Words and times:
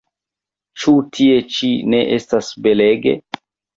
Ĉu 0.83 0.93
tie 1.17 1.35
ĉi 1.57 1.71
ne 1.95 1.99
estas 2.17 2.51
belege? 2.69 3.15